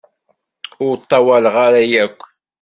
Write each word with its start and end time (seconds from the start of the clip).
Ur 0.85 0.93
ṭṭawaleɣ 1.01 1.55
ara 1.65 1.81
yakk. 1.91 2.19